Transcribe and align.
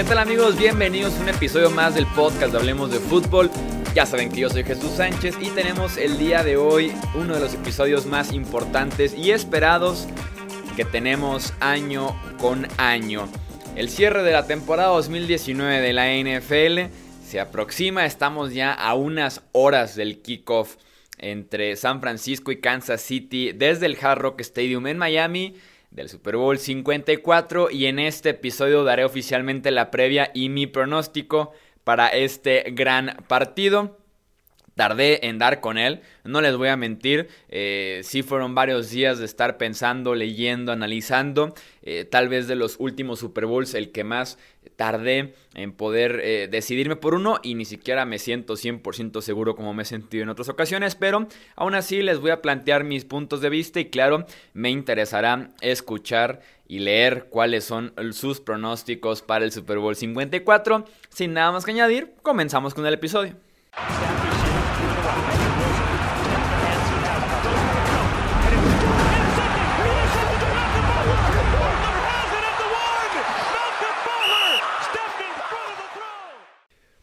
¿Qué 0.00 0.04
tal 0.04 0.16
amigos? 0.16 0.56
Bienvenidos 0.56 1.18
a 1.18 1.20
un 1.20 1.28
episodio 1.28 1.70
más 1.70 1.94
del 1.94 2.06
podcast 2.06 2.52
de 2.52 2.58
Hablemos 2.58 2.90
de 2.90 2.98
Fútbol. 3.00 3.50
Ya 3.94 4.06
saben 4.06 4.32
que 4.32 4.40
yo 4.40 4.48
soy 4.48 4.64
Jesús 4.64 4.92
Sánchez 4.92 5.36
y 5.42 5.50
tenemos 5.50 5.98
el 5.98 6.16
día 6.16 6.42
de 6.42 6.56
hoy 6.56 6.90
uno 7.14 7.34
de 7.34 7.40
los 7.40 7.52
episodios 7.52 8.06
más 8.06 8.32
importantes 8.32 9.12
y 9.12 9.32
esperados 9.32 10.08
que 10.74 10.86
tenemos 10.86 11.52
año 11.60 12.18
con 12.38 12.66
año. 12.78 13.28
El 13.76 13.90
cierre 13.90 14.22
de 14.22 14.32
la 14.32 14.46
temporada 14.46 14.88
2019 14.88 15.82
de 15.82 15.92
la 15.92 16.06
NFL 16.14 16.90
se 17.22 17.38
aproxima, 17.38 18.06
estamos 18.06 18.54
ya 18.54 18.72
a 18.72 18.94
unas 18.94 19.42
horas 19.52 19.96
del 19.96 20.22
kickoff 20.22 20.76
entre 21.18 21.76
San 21.76 22.00
Francisco 22.00 22.50
y 22.52 22.60
Kansas 22.62 23.02
City 23.02 23.52
desde 23.52 23.84
el 23.84 23.98
Hard 24.00 24.20
Rock 24.20 24.40
Stadium 24.40 24.86
en 24.86 24.96
Miami 24.96 25.56
del 25.90 26.08
Super 26.08 26.36
Bowl 26.36 26.58
54 26.58 27.70
y 27.70 27.86
en 27.86 27.98
este 27.98 28.30
episodio 28.30 28.84
daré 28.84 29.04
oficialmente 29.04 29.70
la 29.70 29.90
previa 29.90 30.30
y 30.34 30.48
mi 30.48 30.66
pronóstico 30.66 31.52
para 31.84 32.08
este 32.08 32.64
gran 32.72 33.16
partido. 33.28 33.99
Tardé 34.80 35.26
en 35.26 35.38
dar 35.38 35.60
con 35.60 35.76
él, 35.76 36.00
no 36.24 36.40
les 36.40 36.56
voy 36.56 36.68
a 36.68 36.76
mentir, 36.78 37.28
eh, 37.50 38.00
sí 38.02 38.22
fueron 38.22 38.54
varios 38.54 38.88
días 38.88 39.18
de 39.18 39.26
estar 39.26 39.58
pensando, 39.58 40.14
leyendo, 40.14 40.72
analizando, 40.72 41.52
eh, 41.82 42.06
tal 42.06 42.30
vez 42.30 42.48
de 42.48 42.54
los 42.54 42.76
últimos 42.78 43.18
Super 43.18 43.44
Bowls 43.44 43.74
el 43.74 43.92
que 43.92 44.04
más 44.04 44.38
tardé 44.76 45.34
en 45.52 45.72
poder 45.72 46.22
eh, 46.24 46.48
decidirme 46.50 46.96
por 46.96 47.12
uno 47.12 47.40
y 47.42 47.56
ni 47.56 47.66
siquiera 47.66 48.06
me 48.06 48.18
siento 48.18 48.54
100% 48.54 49.20
seguro 49.20 49.54
como 49.54 49.74
me 49.74 49.82
he 49.82 49.84
sentido 49.84 50.22
en 50.22 50.30
otras 50.30 50.48
ocasiones, 50.48 50.94
pero 50.94 51.28
aún 51.56 51.74
así 51.74 52.00
les 52.00 52.18
voy 52.18 52.30
a 52.30 52.40
plantear 52.40 52.82
mis 52.82 53.04
puntos 53.04 53.42
de 53.42 53.50
vista 53.50 53.80
y 53.80 53.90
claro, 53.90 54.24
me 54.54 54.70
interesará 54.70 55.50
escuchar 55.60 56.40
y 56.66 56.78
leer 56.78 57.26
cuáles 57.28 57.64
son 57.64 57.92
sus 58.12 58.40
pronósticos 58.40 59.20
para 59.20 59.44
el 59.44 59.52
Super 59.52 59.76
Bowl 59.76 59.94
54. 59.94 60.86
Sin 61.10 61.34
nada 61.34 61.52
más 61.52 61.66
que 61.66 61.72
añadir, 61.72 62.14
comenzamos 62.22 62.72
con 62.72 62.86
el 62.86 62.94
episodio. 62.94 63.36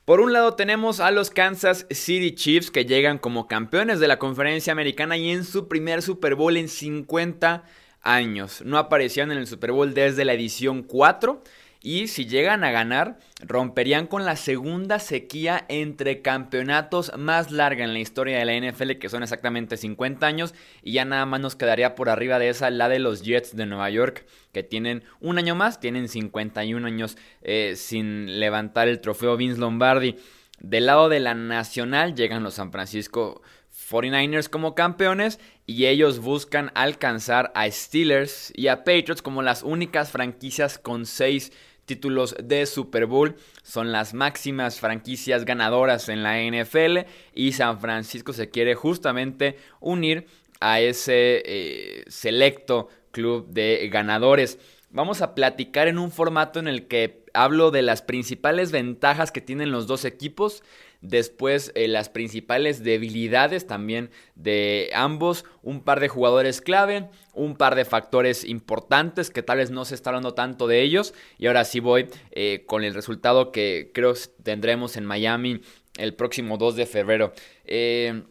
Por 0.07 0.21
un 0.21 0.31
lado 0.31 0.53
tenemos 0.53 1.01
a 1.01 1.11
los 1.11 1.29
Kansas 1.29 1.85
City 1.91 2.33
Chiefs 2.33 2.71
que 2.71 2.85
llegan 2.85 3.17
como 3.17 3.45
campeones 3.49 3.99
de 3.99 4.07
la 4.07 4.17
conferencia 4.17 4.71
americana 4.71 5.17
y 5.17 5.31
en 5.31 5.43
su 5.43 5.67
primer 5.67 6.01
Super 6.01 6.35
Bowl 6.35 6.55
en 6.55 6.69
50 6.69 7.65
años. 8.03 8.61
No 8.63 8.77
aparecían 8.77 9.33
en 9.33 9.39
el 9.39 9.47
Super 9.47 9.73
Bowl 9.73 9.93
desde 9.93 10.23
la 10.23 10.31
edición 10.31 10.83
4 10.83 11.43
y 11.81 12.07
si 12.07 12.25
llegan 12.25 12.63
a 12.63 12.71
ganar, 12.71 13.19
romperían 13.41 14.07
con 14.07 14.25
la 14.25 14.35
segunda 14.35 14.99
sequía 14.99 15.65
entre 15.69 16.21
campeonatos 16.21 17.11
más 17.17 17.51
larga 17.51 17.83
en 17.83 17.93
la 17.93 17.99
historia 17.99 18.39
de 18.39 18.45
la 18.45 18.71
NFL, 18.71 18.93
que 18.93 19.09
son 19.09 19.23
exactamente 19.23 19.77
50 19.77 20.25
años, 20.25 20.53
y 20.81 20.93
ya 20.93 21.05
nada 21.05 21.25
más 21.25 21.39
nos 21.39 21.55
quedaría 21.55 21.95
por 21.95 22.09
arriba 22.09 22.39
de 22.39 22.49
esa 22.49 22.69
la 22.69 22.89
de 22.89 22.99
los 22.99 23.21
Jets 23.23 23.55
de 23.55 23.65
Nueva 23.65 23.89
York, 23.89 24.25
que 24.51 24.63
tienen 24.63 25.03
un 25.19 25.37
año 25.37 25.55
más, 25.55 25.79
tienen 25.79 26.09
51 26.09 26.85
años 26.85 27.17
eh, 27.41 27.73
sin 27.75 28.39
levantar 28.39 28.87
el 28.87 29.01
trofeo 29.01 29.37
Vince 29.37 29.59
Lombardi. 29.59 30.15
Del 30.59 30.87
lado 30.87 31.07
de 31.07 31.19
la 31.19 31.35
nacional 31.35 32.15
llegan 32.15 32.41
los 32.41 32.55
San 32.55 32.71
Francisco 32.71 33.43
49ers 33.89 34.49
como 34.49 34.75
campeones 34.75 35.39
y 35.65 35.85
ellos 35.85 36.19
buscan 36.19 36.71
alcanzar 36.75 37.51
a 37.55 37.69
Steelers 37.69 38.51
y 38.55 38.67
a 38.67 38.83
Patriots 38.83 39.21
como 39.21 39.41
las 39.41 39.63
únicas 39.63 40.11
franquicias 40.11 40.77
con 40.77 41.05
seis 41.05 41.51
títulos 41.85 42.35
de 42.43 42.65
Super 42.65 43.05
Bowl. 43.05 43.35
Son 43.63 43.91
las 43.91 44.13
máximas 44.13 44.79
franquicias 44.79 45.45
ganadoras 45.45 46.09
en 46.09 46.21
la 46.21 46.39
NFL 46.39 47.09
y 47.33 47.53
San 47.53 47.79
Francisco 47.79 48.33
se 48.33 48.49
quiere 48.49 48.75
justamente 48.75 49.57
unir 49.79 50.27
a 50.59 50.81
ese 50.81 51.41
eh, 51.45 52.03
selecto 52.07 52.89
club 53.11 53.47
de 53.49 53.89
ganadores. 53.91 54.59
Vamos 54.89 55.21
a 55.21 55.33
platicar 55.33 55.87
en 55.87 55.97
un 55.97 56.11
formato 56.11 56.59
en 56.59 56.67
el 56.67 56.87
que 56.87 57.23
hablo 57.33 57.71
de 57.71 57.81
las 57.81 58.01
principales 58.01 58.71
ventajas 58.71 59.31
que 59.31 59.41
tienen 59.41 59.71
los 59.71 59.87
dos 59.87 60.05
equipos 60.05 60.63
Después 61.01 61.71
eh, 61.75 61.87
las 61.87 62.09
principales 62.09 62.83
debilidades 62.83 63.67
también 63.67 64.09
de 64.35 64.89
ambos. 64.95 65.45
Un 65.61 65.81
par 65.81 65.99
de 65.99 66.09
jugadores 66.09 66.59
clave, 66.59 67.07
un 67.33 67.55
par 67.55 67.75
de 67.75 67.85
factores 67.85 68.43
importantes 68.43 69.29
que 69.29 69.43
tal 69.43 69.59
vez 69.59 69.69
no 69.69 69.85
se 69.85 69.93
está 69.93 70.09
hablando 70.09 70.33
tanto 70.33 70.67
de 70.67 70.81
ellos. 70.81 71.13
Y 71.37 71.47
ahora 71.47 71.65
sí 71.65 71.79
voy 71.79 72.07
eh, 72.31 72.63
con 72.65 72.83
el 72.83 72.95
resultado 72.95 73.51
que 73.51 73.91
creo 73.93 74.13
tendremos 74.41 74.97
en 74.97 75.05
Miami 75.05 75.61
el 75.97 76.15
próximo 76.15 76.57
2 76.57 76.75
de 76.75 76.85
febrero. 76.87 77.33
Eh, 77.65 78.23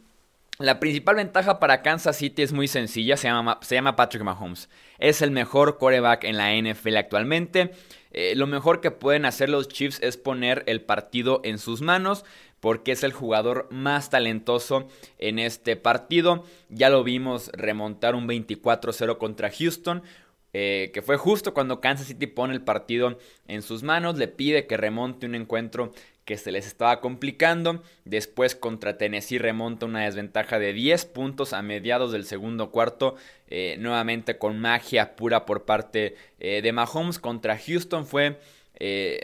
la 0.59 0.81
principal 0.81 1.16
ventaja 1.16 1.60
para 1.60 1.82
Kansas 1.82 2.16
City 2.16 2.43
es 2.43 2.53
muy 2.53 2.66
sencilla, 2.66 3.16
se 3.16 3.28
llama, 3.28 3.59
se 3.60 3.75
llama 3.75 3.94
Patrick 3.94 4.25
Mahomes. 4.25 4.71
Es 4.99 5.21
el 5.21 5.31
mejor 5.31 5.76
quarterback 5.76 6.25
en 6.25 6.38
la 6.38 6.55
NFL 6.55 6.97
actualmente. 6.97 7.72
lo 8.34 8.47
mejor 8.47 8.81
que 8.81 8.91
pueden 8.91 9.26
hacer 9.26 9.50
los 9.50 9.69
Chiefs 9.69 10.00
es 10.00 10.16
poner 10.16 10.65
el 10.66 10.81
partido 10.81 11.43
en 11.44 11.59
sus 11.59 11.82
manos 11.82 12.25
porque 12.66 12.91
es 12.91 13.04
el 13.04 13.12
jugador 13.12 13.69
más 13.71 14.10
talentoso 14.10 14.88
en 15.21 15.38
este 15.38 15.77
partido. 15.77 16.44
Ya 16.69 16.91
lo 16.91 17.04
vimos 17.04 17.49
remontar 17.53 18.16
un 18.16 18.27
24-0 18.27 19.19
contra 19.19 19.53
Houston. 19.53 20.03
Eh, 20.53 20.91
que 20.93 21.00
fue 21.00 21.16
justo 21.16 21.55
cuando 21.55 21.81
Kansas 21.81 22.09
City 22.09 22.26
pone 22.26 22.55
el 22.55 22.62
partido 22.62 23.21
en 23.47 23.62
sus 23.62 23.84
manos, 23.84 24.19
le 24.19 24.26
pide 24.26 24.66
que 24.66 24.76
remonte 24.76 25.26
un 25.26 25.37
encuentro 25.37 25.93
que 26.25 26.37
se 26.37 26.50
les 26.50 26.66
estaba 26.66 27.00
complicando. 27.00 27.84
Después 28.05 28.56
contra 28.56 28.99
Tennessee 28.99 29.38
remonta 29.38 29.87
una 29.87 30.05
desventaja 30.05 30.59
de 30.59 30.72
10 30.72 31.05
puntos 31.05 31.53
a 31.53 31.62
mediados 31.62 32.10
del 32.10 32.25
segundo 32.25 32.72
cuarto. 32.72 33.15
Eh, 33.47 33.76
nuevamente 33.78 34.38
con 34.38 34.59
magia 34.59 35.15
pura 35.15 35.47
por 35.47 35.66
parte 35.66 36.16
eh, 36.41 36.62
de 36.62 36.72
Mahomes. 36.72 37.21
Contra 37.21 37.56
Houston 37.56 38.09
fue 38.09 38.41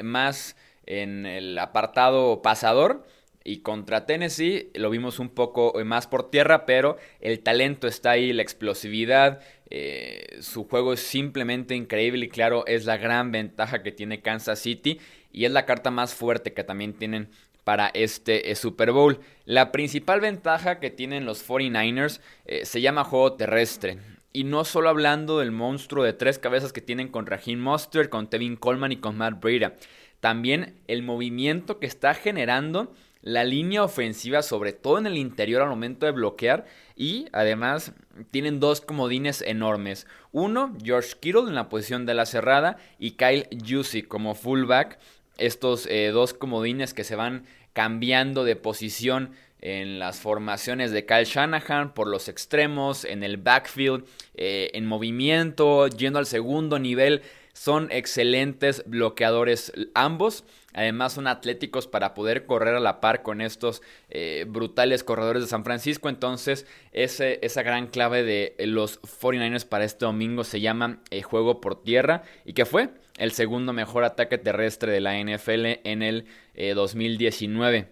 más 0.05 0.55
en 0.87 1.27
el 1.27 1.59
apartado 1.59 2.41
pasador. 2.41 3.05
Y 3.45 3.59
contra 3.59 4.07
Tennessee 4.07 4.71
lo 4.75 4.91
vimos 4.91 5.19
un 5.19 5.31
poco 5.31 5.79
eh, 5.79 5.85
más 5.85 6.07
por 6.07 6.31
tierra, 6.31 6.67
pero 6.67 6.97
el 7.21 7.41
talento 7.41 7.87
está 7.87 8.13
ahí, 8.13 8.33
la 8.33 8.43
explosividad, 8.43 9.41
eh, 9.71 10.39
su 10.41 10.65
juego 10.65 10.93
es 10.93 11.01
simplemente 11.01 11.75
increíble 11.75 12.27
y 12.27 12.29
claro, 12.29 12.65
es 12.67 12.85
la 12.85 12.97
gran 12.97 13.33
ventaja 13.33 13.83
que 13.83 13.93
tiene 13.93 14.21
Kansas 14.21 14.59
City 14.59 15.01
y 15.33 15.45
es 15.45 15.51
la 15.53 15.67
carta 15.67 15.91
más 15.91 16.15
fuerte 16.15 16.53
que 16.53 16.65
también 16.65 16.95
tienen 16.95 17.29
para 17.65 17.89
este 17.89 18.51
eh, 18.51 18.55
Super 18.55 18.93
Bowl. 18.93 19.19
La 19.45 19.73
principal 19.73 20.21
ventaja 20.21 20.79
que 20.79 20.91
tienen 20.91 21.25
los 21.25 21.47
49ers 21.47 22.21
se 22.65 22.81
llama 22.81 23.05
juego 23.05 23.35
terrestre. 23.35 23.99
Y 24.35 24.45
no 24.45 24.65
solo 24.65 24.89
hablando 24.89 25.41
del 25.41 25.53
monstruo 25.53 26.05
de 26.05 26.15
tres 26.15 26.39
cabezas 26.39 26.73
que 26.73 26.81
tienen 26.81 27.09
con 27.09 27.27
Raheem 27.27 27.61
Mostert, 27.61 28.09
con 28.09 28.31
Tevin 28.31 28.57
Coleman 28.57 28.93
y 28.93 28.97
con 28.97 29.19
Matt 29.19 29.41
Breida. 29.41 29.75
También 30.21 30.77
el 30.87 31.03
movimiento 31.03 31.79
que 31.79 31.87
está 31.87 32.15
generando 32.15 32.95
la 33.23 33.45
línea 33.45 33.85
ofensiva, 33.85 34.43
sobre 34.43 34.73
todo 34.73 34.99
en 34.99 35.07
el 35.07 35.17
interior 35.17 35.63
al 35.63 35.69
momento 35.69 36.07
de 36.07 36.13
bloquear. 36.13 36.67
Y 36.97 37.27
además 37.33 37.93
tienen 38.31 38.61
dos 38.61 38.81
comodines 38.81 39.43
enormes. 39.43 40.07
Uno, 40.33 40.77
George 40.83 41.15
Kittle 41.21 41.43
en 41.43 41.55
la 41.55 41.69
posición 41.69 42.05
de 42.05 42.15
la 42.15 42.27
cerrada 42.27 42.77
y 42.99 43.13
Kyle 43.13 43.49
Juicy 43.67 44.03
como 44.03 44.35
fullback. 44.35 44.99
Estos 45.39 45.87
eh, 45.87 46.11
dos 46.13 46.35
comodines 46.35 46.93
que 46.93 47.05
se 47.05 47.17
van 47.17 47.47
cambiando 47.73 48.45
de 48.45 48.57
posición 48.57 49.33
en 49.63 50.01
las 50.01 50.19
formaciones 50.19 50.91
de 50.91 51.07
Kyle 51.07 51.25
Shanahan 51.25 51.95
por 51.95 52.09
los 52.09 52.29
extremos, 52.29 53.05
en 53.05 53.23
el 53.23 53.37
backfield, 53.37 54.05
eh, 54.35 54.71
en 54.75 54.87
movimiento, 54.87 55.87
yendo 55.87 56.19
al 56.19 56.27
segundo 56.27 56.79
nivel. 56.81 57.23
Son 57.53 57.89
excelentes 57.93 58.83
bloqueadores 58.87 59.73
ambos. 59.95 60.45
Además 60.75 61.13
son 61.13 61.27
atléticos 61.27 61.87
para 61.87 62.15
poder 62.15 62.47
correr 62.47 62.75
a 62.75 62.81
la 62.81 63.01
par 63.01 63.23
con 63.23 63.41
estos 63.41 63.83
eh, 64.09 64.47
brutales 64.49 65.05
corredores 65.05 65.43
de 65.43 65.49
San 65.49 65.65
Francisco. 65.65 66.09
Entonces 66.09 66.67
esa 66.93 67.63
gran 67.63 67.89
clave 67.89 68.23
de 68.23 68.55
los 68.67 69.01
49ers 69.03 69.67
para 69.67 69.85
este 69.85 70.05
domingo 70.05 70.45
se 70.45 70.61
llama 70.61 71.01
eh, 71.11 71.23
juego 71.23 71.61
por 71.61 71.83
tierra. 71.83 72.23
¿Y 72.45 72.55
que 72.55 72.65
fue? 72.65 72.91
El 73.19 73.33
segundo 73.33 73.73
mejor 73.73 74.05
ataque 74.05 74.39
terrestre 74.39 74.93
de 74.93 75.01
la 75.01 75.19
NFL 75.19 75.81
en 75.85 76.03
el 76.03 76.27
2019. 76.55 77.79
Eh, 77.79 77.89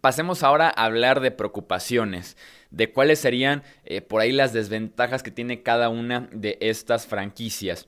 Pasemos 0.00 0.42
ahora 0.42 0.68
a 0.68 0.84
hablar 0.84 1.20
de 1.20 1.30
preocupaciones, 1.30 2.36
de 2.70 2.90
cuáles 2.90 3.20
serían 3.20 3.62
por 4.08 4.20
ahí 4.20 4.32
las 4.32 4.52
desventajas 4.52 5.22
que 5.22 5.30
tiene 5.30 5.62
cada 5.62 5.88
una 5.88 6.28
de 6.32 6.58
estas 6.60 7.06
franquicias. 7.06 7.86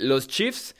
los 0.00 0.26
Chiefs 0.26 0.74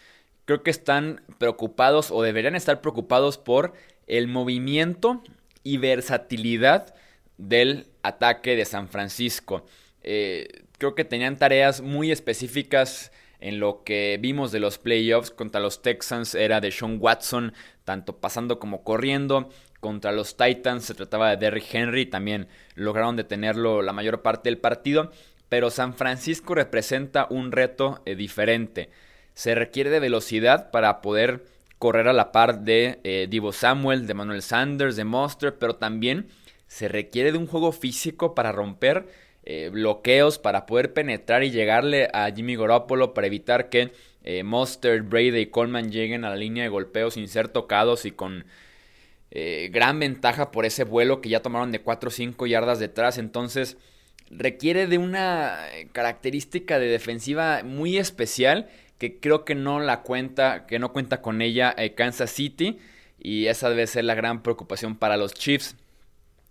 creo 0.45 0.63
que 0.63 0.71
están 0.71 1.23
preocupados 1.39 2.11
o 2.11 2.23
deberían 2.23 2.57
estar 2.57 2.81
preocupados 2.81 3.39
por 3.39 3.73
el 4.07 4.27
movimiento 4.27 5.23
y 5.63 5.79
versatilidad 5.79 6.95
del 7.39 7.87
ataque 8.03 8.57
de 8.57 8.65
San 8.65 8.89
Francisco. 8.89 9.65
Eh, 10.03 10.65
creo 10.79 10.95
que 10.95 11.05
tenían 11.05 11.37
tareas 11.37 11.81
muy 11.81 12.11
específicas 12.11 13.13
en 13.41 13.59
lo 13.59 13.85
que 13.85 14.19
vimos 14.21 14.53
de 14.53 14.61
los 14.61 14.79
playoffs 14.79 15.31
contra 15.31 15.61
los 15.61 15.83
Texans 15.83 16.35
era 16.35 16.61
de 16.61 16.71
Sean 16.71 16.99
Watson, 17.01 17.55
tanto 17.85 18.19
pasando 18.19 18.59
como 18.59 18.85
corriendo. 18.85 19.49
Contra 19.81 20.13
los 20.13 20.37
Titans 20.37 20.85
se 20.85 20.95
trataba 20.95 21.31
de 21.31 21.39
Derrick 21.39 21.75
Henry, 21.75 22.05
también 22.05 22.49
lograron 22.75 23.17
detenerlo 23.17 23.81
la 23.81 23.95
mayor 23.95 24.21
parte 24.21 24.51
del 24.51 24.59
partido, 24.59 25.11
pero 25.49 25.71
San 25.71 25.95
Francisco 25.95 26.55
representa 26.55 27.27
un 27.31 27.51
reto 27.51 28.03
eh, 28.05 28.15
diferente. 28.15 28.91
Se 29.35 29.55
requiere 29.55 29.91
de 29.91 30.01
velocidad 30.01 30.71
para 30.71 31.01
poder 31.01 31.45
correr 31.81 32.09
a 32.09 32.13
la 32.13 32.31
par 32.31 32.61
de 32.61 33.01
eh, 33.05 33.27
Divo 33.31 33.53
Samuel, 33.53 34.07
de 34.07 34.13
Manuel 34.13 34.43
Sanders, 34.43 34.97
de 34.97 35.05
Monster, 35.05 35.57
pero 35.57 35.77
también 35.77 36.29
se 36.67 36.89
requiere 36.89 37.33
de 37.33 37.39
un 37.39 37.47
juego 37.47 37.73
físico 37.73 38.35
para 38.35 38.53
romper 38.53 39.07
eh, 39.45 39.71
bloqueos, 39.73 40.39
para 40.39 40.67
poder 40.67 40.93
penetrar 40.93 41.43
y 41.43 41.51
llegarle 41.51 42.11
a 42.13 42.31
Jimmy 42.31 42.55
Garoppolo 42.55 43.15
para 43.15 43.27
evitar 43.27 43.71
que 43.71 43.93
eh, 44.25 44.43
Monster, 44.43 45.01
Brady 45.01 45.39
y 45.39 45.47
Coleman 45.47 45.91
lleguen 45.91 46.27
a 46.27 46.29
la 46.29 46.37
línea 46.37 46.65
de 46.65 46.69
golpeo 46.69 47.11
sin 47.11 47.29
ser 47.29 47.49
tocados 47.49 48.05
y 48.05 48.13
con 48.13 48.45
gran 49.71 50.01
ventaja 50.01 50.51
por 50.51 50.65
ese 50.67 50.83
vuelo 50.83 51.21
que 51.21 51.29
ya 51.29 51.41
tomaron 51.41 51.71
de 51.71 51.81
4 51.81 52.09
o 52.09 52.11
5 52.11 52.47
yardas 52.49 52.81
detrás. 52.81 53.17
Entonces 53.17 53.77
requiere 54.29 54.89
de 54.89 54.99
una 54.99 55.57
característica 55.93 56.81
de 56.81 56.89
defensiva 56.89 57.63
muy 57.63 57.97
especial 57.97 58.69
que 59.01 59.19
creo 59.19 59.47
que 59.47 59.55
no 59.55 59.81
la 59.81 60.03
cuenta, 60.03 60.67
que 60.67 60.79
no 60.79 60.93
cuenta 60.93 61.23
con 61.23 61.41
ella 61.41 61.75
eh, 61.79 61.95
Kansas 61.95 62.31
City 62.31 62.79
y 63.19 63.47
esa 63.47 63.71
debe 63.71 63.87
ser 63.87 64.05
la 64.05 64.15
gran 64.15 64.43
preocupación 64.43 64.95
para 64.95 65.17
los 65.17 65.33
Chiefs. 65.33 65.75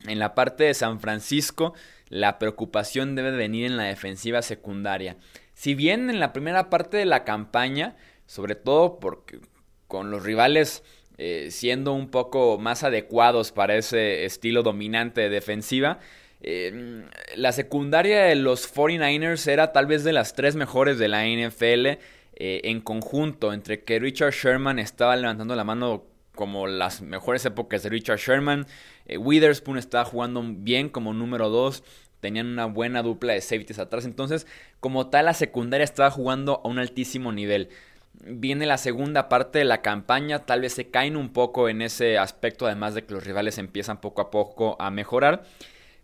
En 0.07 0.18
la 0.18 0.34
parte 0.34 0.63
de 0.63 0.74
San 0.74 1.00
Francisco, 1.00 1.75
la 2.07 2.40
preocupación 2.40 3.13
debe 3.13 3.31
venir 3.31 3.68
en 3.68 3.78
la 3.78 3.84
defensiva 3.84 4.42
secundaria. 4.42 5.16
Si 5.54 5.75
bien 5.75 6.10
en 6.10 6.19
la 6.19 6.34
primera 6.34 6.72
parte 6.72 6.98
de 6.98 7.06
la 7.06 7.24
campaña, 7.24 7.96
sobre 8.25 8.56
todo 8.56 9.00
porque 9.00 9.40
con 9.88 10.10
los 10.10 10.24
rivales 10.24 10.84
eh, 11.19 11.50
siendo 11.52 11.94
un 11.94 12.10
poco 12.10 12.57
más 12.57 12.84
adecuados 12.84 13.52
para 13.52 13.75
ese 13.75 14.25
estilo 14.25 14.63
dominante 14.63 15.22
de 15.22 15.30
defensiva, 15.30 16.00
eh, 16.42 17.04
la 17.36 17.52
secundaria 17.52 18.24
de 18.24 18.36
los 18.36 18.74
49ers 18.74 19.45
era 19.48 19.72
tal 19.72 19.86
vez 19.86 20.04
de 20.04 20.13
las 20.13 20.34
tres 20.34 20.56
mejores 20.56 20.98
de 20.98 21.10
la 21.10 21.28
NFL 21.28 22.00
eh, 22.39 22.62
en 22.63 22.80
conjunto 22.80 23.51
entre 23.51 23.83
que 23.83 24.00
Richard 24.00 24.31
Sherman 24.31 24.80
estaba 24.80 25.18
levantando 25.18 25.57
la 25.57 25.65
mano 25.65 26.06
como 26.36 26.68
las 26.68 27.01
mejores 27.01 27.44
épocas 27.44 27.83
de 27.83 27.89
Richard 27.89 28.18
Sherman, 28.18 28.65
eh, 29.07 29.18
Witherspoon 29.18 29.77
estaba 29.77 30.06
jugando 30.06 30.41
bien 30.45 30.88
como 30.88 31.13
número 31.13 31.50
2, 31.50 31.83
tenían 32.21 32.47
una 32.47 32.65
buena 32.65 33.03
dupla 33.03 33.33
de 33.33 33.41
safeties 33.41 33.77
atrás, 33.77 34.06
entonces 34.06 34.47
como 34.80 35.07
tal 35.09 35.25
la 35.25 35.33
secundaria 35.33 35.83
estaba 35.83 36.12
jugando 36.12 36.62
a 36.63 36.69
un 36.69 36.80
altísimo 36.80 37.33
nivel. 37.33 37.68
Viene 38.13 38.65
la 38.65 38.77
segunda 38.77 39.27
parte 39.27 39.59
de 39.59 39.65
la 39.65 39.81
campaña, 39.81 40.45
tal 40.45 40.62
vez 40.62 40.71
se 40.71 40.89
caen 40.89 41.18
un 41.18 41.33
poco 41.33 41.68
en 41.68 41.81
ese 41.81 42.18
aspecto, 42.18 42.68
además 42.68 42.94
de 42.94 43.03
que 43.03 43.13
los 43.13 43.25
rivales 43.25 43.57
empiezan 43.57 44.00
poco 44.00 44.21
a 44.21 44.31
poco 44.31 44.77
a 44.80 44.89
mejorar, 44.92 45.44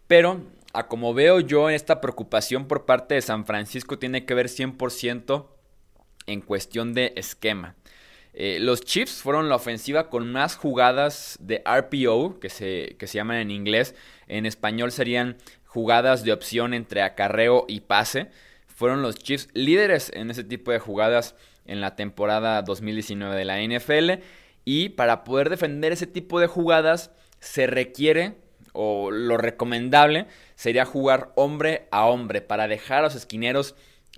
pero 0.08 0.42
a 0.74 0.88
como 0.88 1.14
veo 1.14 1.40
yo 1.40 1.70
esta 1.70 2.02
preocupación 2.02 2.68
por 2.68 2.86
parte 2.86 3.16
de 3.16 3.22
San 3.22 3.46
Francisco 3.46 3.98
tiene 3.98 4.26
que 4.26 4.34
ver 4.34 4.48
100% 4.48 5.55
en 6.28 6.42
cuestión 6.42 6.94
de 6.94 7.14
esquema. 7.16 7.76
Eh, 8.34 8.58
los 8.60 8.82
Chiefs 8.82 9.22
fueron 9.22 9.48
la 9.48 9.56
ofensiva 9.56 10.10
con 10.10 10.30
más 10.32 10.58
jugadas 10.58 11.38
de 11.40 11.64
RPO, 11.66 12.40
que 12.40 12.50
se, 12.50 12.96
que 13.00 13.08
se 13.08 13.18
llaman 13.18 13.38
en 13.38 13.52
inglés. 13.52 13.96
En 14.28 14.46
español 14.46 14.92
serían 14.92 15.38
jugadas 15.66 16.24
de 16.24 16.34
opción 16.34 16.74
entre 16.74 17.02
acarreo 17.02 17.66
y 17.68 17.82
pase. 17.82 18.30
Fueron 18.68 19.02
los 19.02 19.16
Chiefs 19.16 19.48
líderes 19.54 20.12
en 20.14 20.30
ese 20.32 20.44
tipo 20.44 20.72
de 20.72 20.80
jugadas 20.80 21.36
en 21.66 21.80
la 21.80 21.96
temporada 21.96 22.62
2019 22.62 23.36
de 23.36 23.46
la 23.46 23.62
NFL. 23.62 24.22
Y 24.66 24.90
para 24.90 25.24
poder 25.24 25.50
defender 25.50 25.94
ese 25.94 26.08
tipo 26.08 26.40
de 26.40 26.48
jugadas 26.48 27.12
se 27.40 27.68
requiere, 27.68 28.34
o 28.74 29.12
lo 29.12 29.38
recomendable, 29.38 30.28
sería 30.56 30.84
jugar 30.84 31.32
hombre 31.36 31.88
a 31.92 32.06
hombre 32.06 32.42
para 32.42 32.68
dejar 32.68 33.00
a 33.00 33.04
los 33.04 33.16
esquineros 33.16 33.76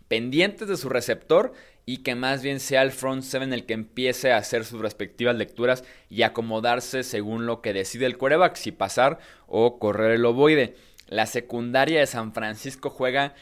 pendientes 0.07 0.67
de 0.67 0.77
su 0.77 0.89
receptor 0.89 1.53
y 1.89 1.99
que 1.99 2.15
más 2.15 2.43
bien 2.43 2.59
sea 2.59 2.81
el 2.81 2.91
front 2.91 3.23
seven 3.23 3.53
el 3.53 3.65
que 3.65 3.73
empiece 3.73 4.33
a 4.33 4.37
hacer 4.37 4.65
sus 4.65 4.81
respectivas 4.81 5.37
lecturas 5.37 5.85
y 6.09 6.23
acomodarse 6.23 7.01
según 7.01 7.45
lo 7.45 7.61
que 7.61 7.71
decide 7.71 8.05
el 8.05 8.17
quarterback, 8.17 8.57
si 8.57 8.73
pasar 8.73 9.19
o 9.47 9.79
correr 9.79 10.11
el 10.11 10.25
ovoide. 10.25 10.75
La 11.07 11.25
secundaria 11.25 12.01
de 12.01 12.05
San 12.05 12.33
Francisco 12.33 12.89
juega 12.89 13.35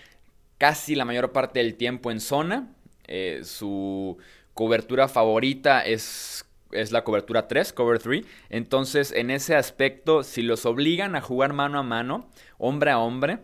casi 0.59 0.93
la 0.93 1.05
mayor 1.05 1.31
parte 1.31 1.59
del 1.59 1.73
tiempo 1.73 2.11
en 2.11 2.19
zona. 2.19 2.69
Eh, 3.07 3.41
su 3.43 4.19
cobertura 4.53 5.07
favorita 5.07 5.81
es, 5.81 6.45
es 6.71 6.91
la 6.91 7.03
cobertura 7.03 7.47
3, 7.47 7.73
cover 7.73 7.97
3. 7.97 8.23
Entonces, 8.51 9.11
en 9.11 9.31
ese 9.31 9.55
aspecto, 9.55 10.21
si 10.21 10.43
los 10.43 10.67
obligan 10.67 11.15
a 11.15 11.21
jugar 11.21 11.53
mano 11.53 11.79
a 11.79 11.83
mano, 11.83 12.29
hombre 12.59 12.91
a 12.91 12.99
hombre, 12.99 13.39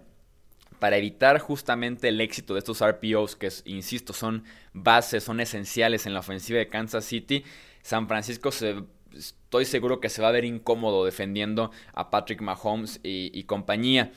para 0.81 0.97
evitar 0.97 1.37
justamente 1.37 2.07
el 2.07 2.19
éxito 2.19 2.55
de 2.55 2.59
estos 2.59 2.83
RPOs 2.83 3.35
que, 3.35 3.49
insisto, 3.65 4.13
son 4.13 4.45
bases, 4.73 5.23
son 5.23 5.39
esenciales 5.39 6.07
en 6.07 6.15
la 6.15 6.21
ofensiva 6.21 6.57
de 6.57 6.69
Kansas 6.69 7.05
City, 7.05 7.43
San 7.83 8.07
Francisco 8.07 8.51
se, 8.51 8.77
estoy 9.15 9.65
seguro 9.65 9.99
que 9.99 10.09
se 10.09 10.23
va 10.23 10.29
a 10.29 10.31
ver 10.31 10.43
incómodo 10.43 11.05
defendiendo 11.05 11.69
a 11.93 12.09
Patrick 12.09 12.41
Mahomes 12.41 12.99
y, 13.03 13.43
compañía. 13.43 14.11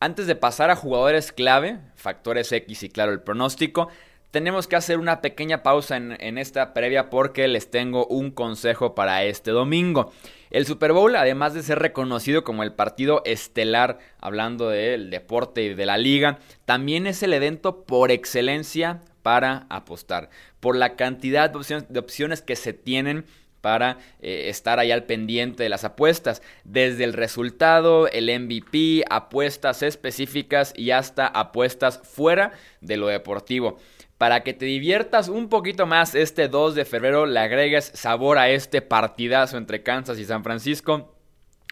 Antes 0.00 0.26
de 0.26 0.34
pasar 0.34 0.70
a 0.70 0.74
jugadores 0.74 1.30
clave, 1.30 1.78
factores 1.94 2.50
X 2.50 2.82
y 2.82 2.88
claro 2.88 3.12
el 3.12 3.20
pronóstico, 3.20 3.88
tenemos 4.30 4.68
que 4.68 4.76
hacer 4.76 4.98
una 4.98 5.20
pequeña 5.20 5.62
pausa 5.62 5.96
en, 5.96 6.38
esta 6.38 6.72
previa 6.72 7.10
porque 7.10 7.48
les 7.48 7.70
tengo 7.70 8.06
un 8.06 8.30
consejo 8.30 8.94
para 8.94 9.24
este 9.24 9.50
domingo. 9.50 10.12
El 10.50 10.66
Super 10.66 10.92
Bowl, 10.92 11.14
además 11.16 11.54
de 11.54 11.62
ser 11.62 11.78
reconocido 11.78 12.44
como 12.44 12.62
el 12.62 12.72
partido 12.72 13.22
estelar, 13.24 13.98
hablando 14.18 14.68
del 14.68 15.10
deporte 15.10 15.62
y 15.62 15.74
de 15.74 15.86
la 15.86 15.98
liga, 15.98 16.38
también 16.64 17.06
es 17.06 17.22
el 17.22 17.32
evento 17.32 17.84
por 17.84 18.10
excelencia 18.10 19.02
para 19.22 19.66
apostar, 19.68 20.30
por 20.60 20.76
la 20.76 20.96
cantidad 20.96 21.50
de 21.50 21.98
opciones, 21.98 22.42
que 22.42 22.56
se 22.56 22.72
tienen 22.72 23.26
para 23.60 23.98
eh, 24.22 24.48
estar 24.48 24.78
ahí 24.78 24.90
al 24.90 25.04
pendiente 25.04 25.62
de 25.62 25.68
las 25.68 25.84
apuestas, 25.84 26.40
desde 26.64 27.04
el 27.04 27.12
resultado, 27.12 28.08
el 28.08 28.26
MVP, 28.26 29.04
apuestas 29.10 29.82
específicas 29.82 30.72
y 30.76 30.92
hasta 30.92 31.26
apuestas 31.26 32.00
fuera 32.02 32.52
de 32.80 32.96
lo 32.96 33.08
deportivo. 33.08 33.78
Para 34.20 34.42
que 34.42 34.52
te 34.52 34.66
diviertas 34.66 35.30
un 35.30 35.48
poquito 35.48 35.86
más 35.86 36.14
este 36.14 36.48
2 36.48 36.74
de 36.74 36.84
febrero, 36.84 37.24
le 37.24 37.40
agregues 37.40 37.90
sabor 37.94 38.36
a 38.36 38.50
este 38.50 38.82
partidazo 38.82 39.56
entre 39.56 39.82
Kansas 39.82 40.18
y 40.18 40.26
San 40.26 40.44
Francisco 40.44 41.16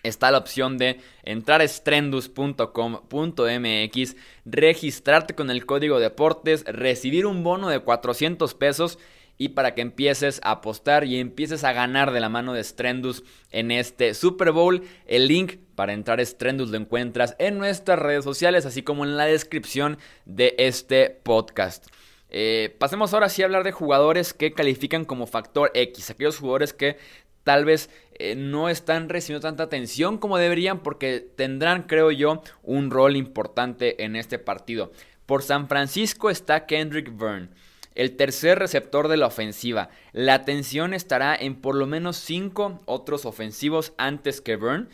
está 0.03 0.31
la 0.31 0.39
opción 0.39 0.79
de 0.79 0.99
entrar 1.25 1.61
a 1.61 1.69
strendus.com.mx, 1.69 4.17
registrarte 4.47 5.35
con 5.35 5.51
el 5.51 5.67
código 5.67 6.01
deportes, 6.01 6.65
recibir 6.65 7.27
un 7.27 7.45
bono 7.45 7.69
de 7.69 7.81
400 7.81 8.55
pesos 8.55 8.99
y 9.37 9.51
para 9.51 9.75
que 9.75 9.83
empieces 9.83 10.41
a 10.43 10.53
apostar 10.53 11.05
y 11.05 11.21
empieces 11.21 11.65
a 11.65 11.75
ganar 11.75 12.13
de 12.13 12.21
la 12.21 12.31
mano 12.31 12.55
de 12.55 12.65
Strendus 12.65 13.25
en 13.51 13.71
este 13.71 14.15
Super 14.15 14.53
Bowl. 14.53 14.85
El 15.05 15.29
link 15.29 15.57
para 15.75 15.93
entrar 15.93 16.19
a 16.19 16.25
Strendus 16.25 16.71
lo 16.71 16.79
encuentras 16.79 17.37
en 17.39 17.59
nuestras 17.59 17.99
redes 17.99 18.25
sociales, 18.25 18.65
así 18.65 18.83
como 18.83 19.05
en 19.05 19.19
la 19.19 19.27
descripción 19.27 19.99
de 20.25 20.55
este 20.57 21.11
podcast. 21.11 21.89
Eh, 22.31 22.77
pasemos 22.79 23.15
ahora 23.15 23.29
sí 23.29 23.43
a 23.43 23.47
hablar 23.47 23.65
de 23.65 23.73
jugadores 23.73 24.35
que 24.35 24.53
califican 24.53 25.05
como 25.05 25.27
factor 25.27 25.71
X, 25.75 26.11
aquellos 26.11 26.39
jugadores 26.39 26.73
que 26.73 26.99
tal 27.45 27.65
vez 27.65 27.89
eh, 28.19 28.35
no 28.35 28.69
están 28.69 29.09
recibiendo 29.09 29.47
tanta 29.47 29.63
atención 29.63 30.19
como 30.19 30.37
deberían 30.37 30.81
porque 30.81 31.21
tendrán, 31.21 31.85
creo 31.85 32.11
yo, 32.11 32.43
un 32.63 32.91
rol 32.91 33.17
importante 33.17 34.05
en 34.05 34.17
este 34.17 34.39
partido. 34.39 34.93
Por 35.25 35.43
San 35.43 35.69
Francisco 35.69 36.29
está 36.29 36.67
Kendrick 36.67 37.17
Byrne, 37.17 37.49
el 37.95 38.17
tercer 38.17 38.59
receptor 38.59 39.09
de 39.09 39.17
la 39.17 39.27
ofensiva. 39.27 39.89
La 40.13 40.35
atención 40.35 40.93
estará 40.93 41.35
en 41.35 41.61
por 41.61 41.75
lo 41.75 41.87
menos 41.87 42.17
5 42.19 42.83
otros 42.85 43.25
ofensivos 43.25 43.95
antes 43.97 44.41
que 44.41 44.57
Byrne 44.57 44.89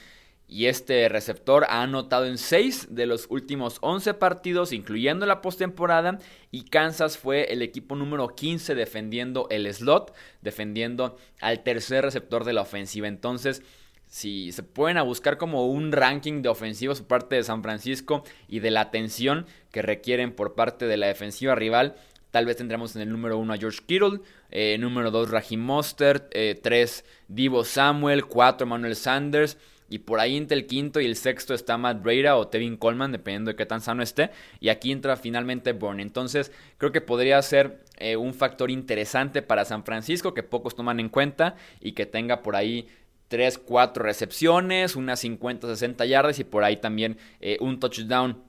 y 0.46 0.66
este 0.66 1.08
receptor 1.08 1.64
ha 1.68 1.82
anotado 1.82 2.26
en 2.26 2.38
6 2.38 2.88
de 2.90 3.06
los 3.06 3.26
últimos 3.30 3.78
11 3.80 4.14
partidos, 4.14 4.72
incluyendo 4.72 5.26
la 5.26 5.40
postemporada. 5.40 6.18
Y 6.50 6.64
Kansas 6.64 7.16
fue 7.16 7.52
el 7.52 7.62
equipo 7.62 7.96
número 7.96 8.28
15 8.28 8.74
defendiendo 8.74 9.48
el 9.50 9.72
slot, 9.72 10.14
defendiendo 10.42 11.16
al 11.40 11.62
tercer 11.62 12.04
receptor 12.04 12.44
de 12.44 12.52
la 12.52 12.60
ofensiva. 12.60 13.08
Entonces, 13.08 13.62
si 14.06 14.52
se 14.52 14.62
pueden 14.62 15.02
buscar 15.04 15.38
como 15.38 15.66
un 15.66 15.90
ranking 15.90 16.42
de 16.42 16.50
ofensivos 16.50 17.00
por 17.00 17.08
parte 17.08 17.36
de 17.36 17.42
San 17.42 17.62
Francisco 17.62 18.22
y 18.46 18.60
de 18.60 18.70
la 18.70 18.82
atención 18.82 19.46
que 19.72 19.82
requieren 19.82 20.32
por 20.32 20.54
parte 20.54 20.86
de 20.86 20.98
la 20.98 21.06
defensiva 21.06 21.54
rival, 21.54 21.96
Tal 22.34 22.46
vez 22.46 22.56
tendremos 22.56 22.96
en 22.96 23.02
el 23.02 23.10
número 23.10 23.38
1 23.38 23.52
a 23.52 23.56
George 23.56 23.78
Kittle, 23.86 24.18
eh, 24.50 24.76
número 24.80 25.12
2 25.12 25.30
Raheem 25.30 25.60
Mostert, 25.60 26.32
3 26.32 26.34
eh, 26.34 27.10
Divo 27.28 27.62
Samuel, 27.62 28.24
4 28.24 28.66
Manuel 28.66 28.96
Sanders, 28.96 29.56
y 29.88 29.98
por 29.98 30.18
ahí 30.18 30.36
entre 30.36 30.56
el 30.56 30.66
quinto 30.66 31.00
y 31.00 31.06
el 31.06 31.16
sexto 31.16 31.54
está 31.54 31.76
Matt 31.76 32.02
Breda 32.02 32.36
o 32.36 32.48
Tevin 32.48 32.76
Coleman, 32.76 33.12
dependiendo 33.12 33.50
de 33.50 33.56
qué 33.56 33.66
tan 33.66 33.80
sano 33.80 34.02
esté. 34.02 34.30
Y 34.58 34.70
aquí 34.70 34.90
entra 34.90 35.16
finalmente 35.16 35.72
Bourne. 35.72 36.02
Entonces, 36.02 36.52
creo 36.78 36.90
que 36.90 37.00
podría 37.00 37.40
ser 37.42 37.84
eh, 37.98 38.16
un 38.16 38.34
factor 38.34 38.70
interesante 38.70 39.42
para 39.42 39.64
San 39.64 39.84
Francisco 39.84 40.32
que 40.32 40.42
pocos 40.42 40.74
toman 40.74 41.00
en 41.00 41.10
cuenta 41.10 41.56
y 41.80 41.92
que 41.92 42.06
tenga 42.06 42.42
por 42.42 42.56
ahí 42.56 42.88
3, 43.28 43.58
4 43.58 44.02
recepciones, 44.02 44.96
unas 44.96 45.20
50, 45.20 45.66
60 45.68 46.06
yardas 46.06 46.38
y 46.38 46.44
por 46.44 46.64
ahí 46.64 46.78
también 46.78 47.18
eh, 47.40 47.58
un 47.60 47.78
touchdown. 47.78 48.42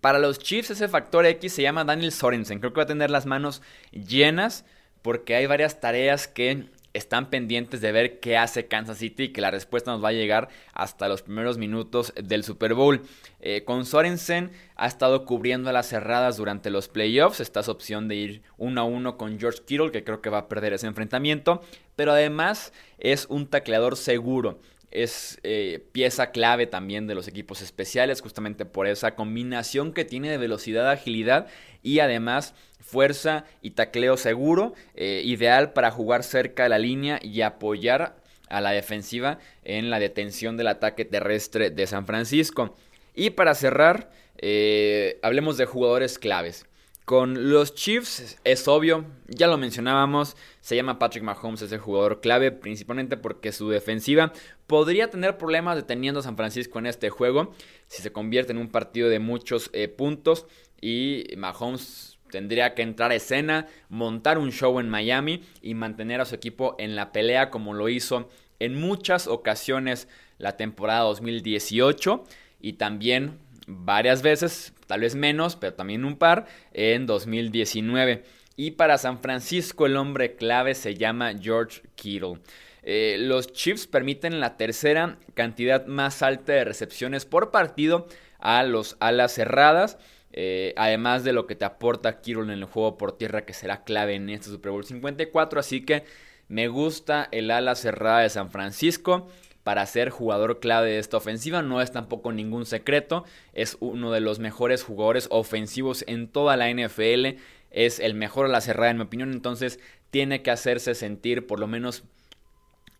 Para 0.00 0.18
los 0.18 0.38
Chiefs 0.38 0.70
ese 0.70 0.88
factor 0.88 1.26
X 1.26 1.52
se 1.52 1.62
llama 1.62 1.84
Daniel 1.84 2.12
Sorensen. 2.12 2.60
Creo 2.60 2.72
que 2.72 2.78
va 2.78 2.84
a 2.84 2.86
tener 2.86 3.10
las 3.10 3.26
manos 3.26 3.62
llenas 3.90 4.64
porque 5.02 5.34
hay 5.34 5.46
varias 5.46 5.80
tareas 5.80 6.28
que 6.28 6.66
están 6.92 7.30
pendientes 7.30 7.80
de 7.80 7.92
ver 7.92 8.20
qué 8.20 8.36
hace 8.36 8.66
Kansas 8.66 8.98
City 8.98 9.24
y 9.24 9.28
que 9.32 9.40
la 9.40 9.50
respuesta 9.50 9.90
nos 9.90 10.04
va 10.04 10.08
a 10.08 10.12
llegar 10.12 10.48
hasta 10.72 11.08
los 11.08 11.22
primeros 11.22 11.58
minutos 11.58 12.12
del 12.22 12.44
Super 12.44 12.74
Bowl. 12.74 13.02
Eh, 13.40 13.64
con 13.64 13.86
Sorensen 13.86 14.50
ha 14.76 14.86
estado 14.86 15.24
cubriendo 15.24 15.72
las 15.72 15.88
cerradas 15.88 16.36
durante 16.36 16.70
los 16.70 16.88
playoffs. 16.88 17.40
Esta 17.40 17.60
opción 17.60 18.08
de 18.08 18.16
ir 18.16 18.42
uno 18.58 18.80
a 18.80 18.84
uno 18.84 19.16
con 19.16 19.38
George 19.38 19.62
Kittle, 19.64 19.90
que 19.90 20.04
creo 20.04 20.20
que 20.20 20.30
va 20.30 20.38
a 20.38 20.48
perder 20.48 20.72
ese 20.72 20.86
enfrentamiento. 20.86 21.62
Pero 21.96 22.12
además 22.12 22.72
es 22.98 23.26
un 23.28 23.46
tacleador 23.46 23.96
seguro 23.96 24.58
es 24.92 25.38
eh, 25.42 25.84
pieza 25.92 26.30
clave 26.30 26.66
también 26.66 27.06
de 27.06 27.14
los 27.14 27.28
equipos 27.28 27.62
especiales, 27.62 28.20
justamente 28.20 28.64
por 28.64 28.86
esa 28.86 29.14
combinación 29.14 29.92
que 29.92 30.04
tiene 30.04 30.30
de 30.30 30.38
velocidad, 30.38 30.90
agilidad 30.90 31.46
y 31.82 32.00
además 32.00 32.54
fuerza 32.80 33.44
y 33.62 33.70
tacleo 33.70 34.16
seguro, 34.16 34.74
eh, 34.94 35.22
ideal 35.24 35.72
para 35.72 35.90
jugar 35.90 36.22
cerca 36.22 36.64
de 36.64 36.68
la 36.68 36.78
línea 36.78 37.18
y 37.22 37.40
apoyar 37.40 38.16
a 38.48 38.60
la 38.60 38.72
defensiva 38.72 39.38
en 39.64 39.88
la 39.88 39.98
detención 39.98 40.56
del 40.56 40.68
ataque 40.68 41.04
terrestre 41.04 41.70
de 41.70 41.86
San 41.86 42.06
Francisco. 42.06 42.76
Y 43.14 43.30
para 43.30 43.54
cerrar, 43.54 44.10
eh, 44.38 45.18
hablemos 45.22 45.56
de 45.56 45.64
jugadores 45.64 46.18
claves. 46.18 46.66
Con 47.04 47.50
los 47.50 47.74
Chiefs 47.74 48.38
es 48.44 48.68
obvio, 48.68 49.04
ya 49.26 49.48
lo 49.48 49.58
mencionábamos, 49.58 50.36
se 50.60 50.76
llama 50.76 51.00
Patrick 51.00 51.24
Mahomes, 51.24 51.60
ese 51.60 51.78
jugador 51.78 52.20
clave, 52.20 52.52
principalmente 52.52 53.16
porque 53.16 53.50
su 53.50 53.68
defensiva 53.68 54.32
podría 54.68 55.10
tener 55.10 55.36
problemas 55.36 55.74
deteniendo 55.74 56.20
a 56.20 56.22
San 56.22 56.36
Francisco 56.36 56.78
en 56.78 56.86
este 56.86 57.10
juego 57.10 57.54
si 57.88 58.02
se 58.02 58.12
convierte 58.12 58.52
en 58.52 58.58
un 58.58 58.68
partido 58.68 59.08
de 59.08 59.18
muchos 59.18 59.68
eh, 59.72 59.88
puntos 59.88 60.46
y 60.80 61.24
Mahomes 61.36 62.18
tendría 62.30 62.74
que 62.74 62.82
entrar 62.82 63.10
a 63.10 63.16
escena, 63.16 63.66
montar 63.88 64.38
un 64.38 64.52
show 64.52 64.78
en 64.78 64.88
Miami 64.88 65.42
y 65.60 65.74
mantener 65.74 66.20
a 66.20 66.24
su 66.24 66.36
equipo 66.36 66.76
en 66.78 66.94
la 66.94 67.10
pelea 67.10 67.50
como 67.50 67.74
lo 67.74 67.88
hizo 67.88 68.28
en 68.60 68.80
muchas 68.80 69.26
ocasiones 69.26 70.06
la 70.38 70.56
temporada 70.56 71.00
2018 71.00 72.24
y 72.60 72.74
también 72.74 73.38
varias 73.84 74.22
veces, 74.22 74.72
tal 74.86 75.00
vez 75.00 75.14
menos, 75.14 75.56
pero 75.56 75.74
también 75.74 76.04
un 76.04 76.16
par, 76.16 76.46
en 76.72 77.06
2019. 77.06 78.24
Y 78.56 78.72
para 78.72 78.98
San 78.98 79.20
Francisco 79.20 79.86
el 79.86 79.96
hombre 79.96 80.36
clave 80.36 80.74
se 80.74 80.94
llama 80.94 81.32
George 81.40 81.82
Kittle. 81.94 82.40
Eh, 82.82 83.16
los 83.18 83.52
Chiefs 83.52 83.86
permiten 83.86 84.40
la 84.40 84.56
tercera 84.56 85.18
cantidad 85.34 85.86
más 85.86 86.22
alta 86.22 86.52
de 86.52 86.64
recepciones 86.64 87.24
por 87.24 87.50
partido 87.50 88.06
a 88.38 88.62
los 88.64 88.96
alas 89.00 89.32
cerradas. 89.32 89.98
Eh, 90.34 90.72
además 90.76 91.24
de 91.24 91.32
lo 91.32 91.46
que 91.46 91.56
te 91.56 91.64
aporta 91.64 92.20
Kittle 92.20 92.44
en 92.44 92.50
el 92.50 92.64
juego 92.64 92.96
por 92.96 93.16
tierra, 93.16 93.44
que 93.44 93.52
será 93.52 93.84
clave 93.84 94.14
en 94.14 94.30
este 94.30 94.48
Super 94.50 94.72
Bowl 94.72 94.84
54. 94.84 95.60
Así 95.60 95.84
que 95.84 96.04
me 96.48 96.68
gusta 96.68 97.28
el 97.32 97.50
ala 97.50 97.74
cerrada 97.74 98.20
de 98.20 98.30
San 98.30 98.50
Francisco 98.50 99.28
para 99.62 99.86
ser 99.86 100.10
jugador 100.10 100.60
clave 100.60 100.90
de 100.90 100.98
esta 100.98 101.16
ofensiva. 101.16 101.62
No 101.62 101.80
es 101.80 101.92
tampoco 101.92 102.32
ningún 102.32 102.66
secreto. 102.66 103.24
Es 103.52 103.76
uno 103.80 104.10
de 104.12 104.20
los 104.20 104.38
mejores 104.38 104.82
jugadores 104.82 105.28
ofensivos 105.30 106.04
en 106.06 106.28
toda 106.28 106.56
la 106.56 106.70
NFL. 106.70 107.38
Es 107.70 108.00
el 108.00 108.14
mejor 108.14 108.46
a 108.46 108.48
la 108.48 108.60
cerrada 108.60 108.90
en 108.90 108.98
mi 108.98 109.04
opinión. 109.04 109.32
Entonces 109.32 109.78
tiene 110.10 110.42
que 110.42 110.50
hacerse 110.50 110.94
sentir 110.94 111.46
por 111.46 111.60
lo 111.60 111.66
menos 111.66 112.04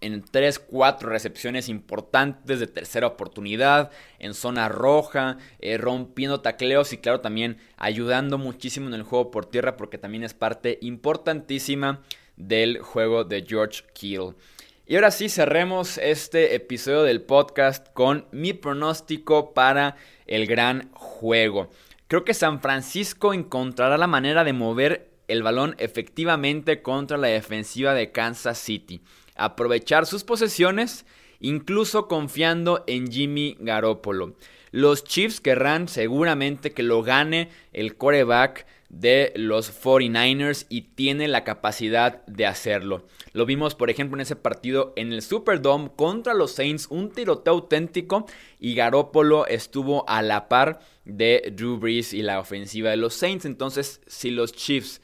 en 0.02 0.23
3, 0.23 0.59
4 0.59 1.09
recepciones 1.09 1.69
importantes 1.69 2.59
de 2.61 2.66
tercera 2.66 3.07
oportunidad, 3.07 3.90
en 4.19 4.35
zona 4.35 4.69
roja, 4.69 5.38
eh, 5.61 5.78
rompiendo 5.78 6.40
tacleos 6.40 6.92
y 6.92 6.99
claro 6.99 7.21
también 7.21 7.59
ayudando 7.76 8.37
muchísimo 8.37 8.88
en 8.88 8.95
el 8.95 9.04
juego 9.04 9.31
por 9.31 9.47
tierra 9.47 9.76
porque 9.76 9.99
también 9.99 10.25
es 10.25 10.35
parte 10.35 10.78
importantísima 10.83 12.02
del 12.37 12.81
juego 12.81 13.25
de 13.25 13.45
George 13.47 13.85
Kittle. 13.95 14.35
Y 14.84 14.96
ahora 14.96 15.12
sí, 15.12 15.28
cerremos 15.28 15.96
este 15.98 16.56
episodio 16.56 17.04
del 17.04 17.22
podcast 17.22 17.86
con 17.92 18.26
mi 18.32 18.52
pronóstico 18.52 19.54
para 19.54 19.94
el 20.26 20.46
gran 20.46 20.90
juego. 20.92 21.70
Creo 22.08 22.24
que 22.24 22.34
San 22.34 22.60
Francisco 22.60 23.32
encontrará 23.32 23.96
la 23.96 24.08
manera 24.08 24.42
de 24.42 24.52
mover 24.52 25.12
el 25.28 25.44
balón 25.44 25.76
efectivamente 25.78 26.82
contra 26.82 27.16
la 27.16 27.28
defensiva 27.28 27.94
de 27.94 28.10
Kansas 28.10 28.58
City. 28.58 29.02
Aprovechar 29.36 30.04
sus 30.04 30.24
posesiones, 30.24 31.06
incluso 31.42 32.08
confiando 32.08 32.84
en 32.87 33.12
Jimmy 33.12 33.58
Garoppolo. 33.61 34.34
Los 34.70 35.04
Chiefs 35.04 35.42
querrán 35.42 35.87
seguramente 35.88 36.72
que 36.72 36.82
lo 36.82 37.02
gane 37.02 37.50
el 37.75 37.96
coreback 37.96 38.64
de 38.88 39.32
los 39.37 39.72
49ers 39.82 40.66
y 40.68 40.82
tiene 40.82 41.26
la 41.26 41.44
capacidad 41.44 42.25
de 42.26 42.46
hacerlo. 42.46 43.06
Lo 43.32 43.46
vimos, 43.46 43.75
por 43.75 43.90
ejemplo, 43.90 44.16
en 44.16 44.22
ese 44.22 44.37
partido 44.37 44.92
en 44.96 45.12
el 45.12 45.22
Superdome 45.22 45.90
contra 45.96 46.34
los 46.34 46.52
Saints, 46.52 46.87
un 46.90 47.11
tiroteo 47.11 47.54
auténtico 47.54 48.26
y 48.61 48.75
Garoppolo 48.75 49.46
estuvo 49.46 50.08
a 50.08 50.22
la 50.22 50.49
par 50.49 50.80
de 51.04 51.52
Drew 51.54 51.78
Brees 51.78 52.12
y 52.12 52.22
la 52.22 52.38
ofensiva 52.38 52.90
de 52.90 52.99
los 52.99 53.14
Saints. 53.14 53.46
Entonces, 53.46 54.02
si 54.06 54.30
los 54.30 54.52
Chiefs 54.52 55.00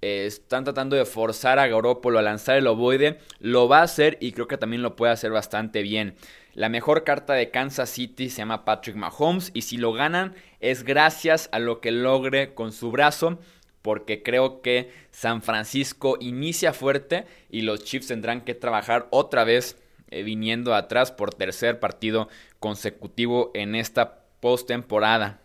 eh, 0.00 0.26
están 0.26 0.64
tratando 0.64 0.96
de 0.96 1.04
forzar 1.04 1.58
a 1.58 1.66
Garoppolo 1.66 2.18
a 2.18 2.22
lanzar 2.22 2.56
el 2.56 2.66
ovoide, 2.66 3.18
lo 3.40 3.68
va 3.68 3.80
a 3.80 3.82
hacer 3.82 4.16
y 4.20 4.32
creo 4.32 4.48
que 4.48 4.58
también 4.58 4.82
lo 4.82 4.96
puede 4.96 5.12
hacer 5.12 5.30
bastante 5.30 5.82
bien. 5.82 6.14
La 6.54 6.68
mejor 6.68 7.04
carta 7.04 7.34
de 7.34 7.50
Kansas 7.50 7.90
City 7.90 8.30
se 8.30 8.38
llama 8.38 8.64
Patrick 8.64 8.96
Mahomes 8.96 9.50
y 9.54 9.62
si 9.62 9.76
lo 9.76 9.92
ganan 9.92 10.34
es 10.60 10.82
gracias 10.82 11.48
a 11.52 11.58
lo 11.58 11.80
que 11.80 11.90
logre 11.90 12.54
con 12.54 12.72
su 12.72 12.90
brazo 12.90 13.38
porque 13.82 14.22
creo 14.22 14.60
que 14.60 14.92
San 15.10 15.42
Francisco 15.42 16.16
inicia 16.20 16.72
fuerte 16.72 17.26
y 17.48 17.62
los 17.62 17.84
Chiefs 17.84 18.08
tendrán 18.08 18.42
que 18.42 18.54
trabajar 18.54 19.06
otra 19.10 19.44
vez 19.44 19.76
eh, 20.10 20.22
viniendo 20.22 20.74
atrás 20.74 21.12
por 21.12 21.34
tercer 21.34 21.80
partido 21.80 22.28
consecutivo 22.60 23.50
en 23.54 23.74
esta 23.74 24.20
postemporada. 24.40 25.40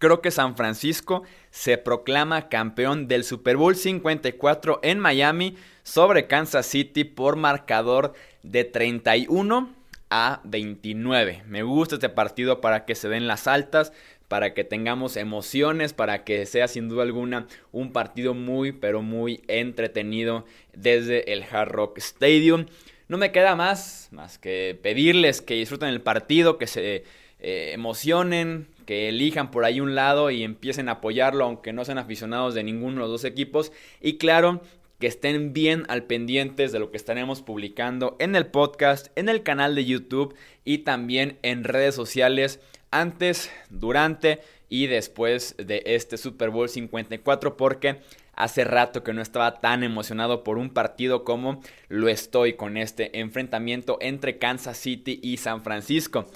Creo 0.00 0.22
que 0.22 0.30
San 0.30 0.56
Francisco 0.56 1.24
se 1.50 1.76
proclama 1.76 2.48
campeón 2.48 3.06
del 3.06 3.22
Super 3.22 3.58
Bowl 3.58 3.76
54 3.76 4.80
en 4.82 4.98
Miami 4.98 5.56
sobre 5.82 6.26
Kansas 6.26 6.64
City 6.64 7.04
por 7.04 7.36
marcador 7.36 8.14
de 8.42 8.64
31 8.64 9.70
a 10.08 10.40
29. 10.44 11.42
Me 11.46 11.62
gusta 11.62 11.96
este 11.96 12.08
partido 12.08 12.62
para 12.62 12.86
que 12.86 12.94
se 12.94 13.10
den 13.10 13.26
las 13.26 13.46
altas, 13.46 13.92
para 14.26 14.54
que 14.54 14.64
tengamos 14.64 15.18
emociones, 15.18 15.92
para 15.92 16.24
que 16.24 16.46
sea 16.46 16.66
sin 16.66 16.88
duda 16.88 17.02
alguna 17.02 17.46
un 17.70 17.92
partido 17.92 18.32
muy, 18.32 18.72
pero 18.72 19.02
muy 19.02 19.42
entretenido 19.48 20.46
desde 20.72 21.30
el 21.30 21.44
Hard 21.44 21.72
Rock 21.72 21.98
Stadium. 21.98 22.64
No 23.08 23.18
me 23.18 23.32
queda 23.32 23.54
más, 23.54 24.08
más 24.12 24.38
que 24.38 24.80
pedirles 24.82 25.42
que 25.42 25.56
disfruten 25.56 25.90
el 25.90 26.00
partido, 26.00 26.56
que 26.56 26.66
se 26.66 27.04
eh, 27.42 27.72
emocionen, 27.74 28.66
que 28.90 29.08
elijan 29.08 29.52
por 29.52 29.64
ahí 29.64 29.80
un 29.80 29.94
lado 29.94 30.32
y 30.32 30.42
empiecen 30.42 30.88
a 30.88 30.94
apoyarlo, 30.94 31.44
aunque 31.44 31.72
no 31.72 31.84
sean 31.84 31.98
aficionados 31.98 32.54
de 32.54 32.64
ninguno 32.64 32.94
de 32.94 33.00
los 33.02 33.10
dos 33.10 33.24
equipos. 33.24 33.70
Y 34.00 34.18
claro, 34.18 34.62
que 34.98 35.06
estén 35.06 35.52
bien 35.52 35.84
al 35.86 36.02
pendientes 36.02 36.72
de 36.72 36.80
lo 36.80 36.90
que 36.90 36.96
estaremos 36.96 37.40
publicando 37.40 38.16
en 38.18 38.34
el 38.34 38.46
podcast, 38.46 39.12
en 39.14 39.28
el 39.28 39.44
canal 39.44 39.76
de 39.76 39.84
YouTube 39.84 40.34
y 40.64 40.78
también 40.78 41.38
en 41.42 41.62
redes 41.62 41.94
sociales 41.94 42.58
antes, 42.90 43.52
durante 43.70 44.40
y 44.68 44.88
después 44.88 45.54
de 45.56 45.84
este 45.86 46.16
Super 46.16 46.50
Bowl 46.50 46.68
54 46.68 47.56
porque 47.56 48.00
hace 48.34 48.64
rato 48.64 49.04
que 49.04 49.12
no 49.12 49.22
estaba 49.22 49.60
tan 49.60 49.84
emocionado 49.84 50.42
por 50.42 50.58
un 50.58 50.70
partido 50.70 51.22
como 51.22 51.62
lo 51.88 52.08
estoy 52.08 52.54
con 52.54 52.76
este 52.76 53.20
enfrentamiento 53.20 53.98
entre 54.00 54.38
Kansas 54.38 54.78
City 54.78 55.20
y 55.22 55.36
San 55.36 55.62
Francisco. 55.62 56.26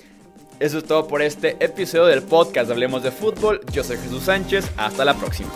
Eso 0.60 0.78
es 0.78 0.84
todo 0.84 1.06
por 1.06 1.22
este 1.22 1.56
episodio 1.64 2.06
del 2.06 2.22
podcast 2.22 2.70
Hablemos 2.70 3.02
de 3.02 3.10
Fútbol. 3.10 3.60
Yo 3.72 3.82
soy 3.82 3.96
Jesús 3.98 4.24
Sánchez. 4.24 4.70
Hasta 4.76 5.04
la 5.04 5.14
próxima. 5.14 5.50